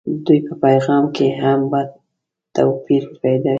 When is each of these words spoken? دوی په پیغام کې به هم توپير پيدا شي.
دوی 0.25 0.39
په 0.47 0.53
پیغام 0.63 1.03
کې 1.15 1.27
به 1.33 1.37
هم 1.41 1.59
توپير 2.55 3.03
پيدا 3.21 3.43
شي. 3.43 3.49